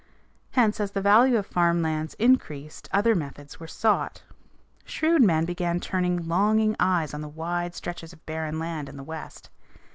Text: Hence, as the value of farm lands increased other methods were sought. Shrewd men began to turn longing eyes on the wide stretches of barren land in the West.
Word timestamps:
Hence, 0.53 0.79
as 0.79 0.93
the 0.93 0.99
value 1.01 1.37
of 1.37 1.45
farm 1.45 1.83
lands 1.83 2.15
increased 2.15 2.89
other 2.91 3.13
methods 3.13 3.59
were 3.59 3.67
sought. 3.67 4.23
Shrewd 4.83 5.21
men 5.21 5.45
began 5.45 5.79
to 5.79 5.89
turn 5.89 6.27
longing 6.27 6.75
eyes 6.79 7.13
on 7.13 7.21
the 7.21 7.27
wide 7.29 7.75
stretches 7.75 8.11
of 8.11 8.25
barren 8.25 8.57
land 8.57 8.89
in 8.89 8.97
the 8.97 9.03
West. 9.03 9.51